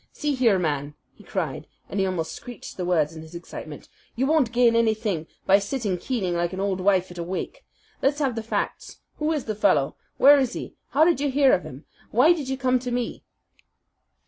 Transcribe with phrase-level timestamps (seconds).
[0.11, 4.25] "See here, man," he cried, and he almost screeched the words in his excitement, "you
[4.25, 7.63] won't gain anything by sitting keening like an old wife at a wake.
[8.01, 8.99] Let's have the facts.
[9.17, 9.95] Who is the fellow?
[10.17, 10.73] Where is he?
[10.89, 11.85] How did you hear of him?
[12.09, 13.23] Why did you come to me?"